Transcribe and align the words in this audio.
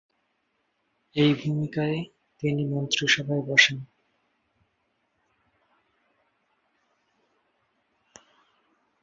এই 1.15 1.31
ভূমিকায় 1.41 1.99
তিনি 2.39 2.63
মন্ত্রিসভায় 2.65 3.43
বসেন। 3.49 3.77